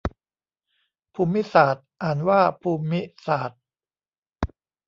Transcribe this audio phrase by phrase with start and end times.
[1.13, 3.51] ภูมิศาสตร์ อ่านว่า พูมมิสาด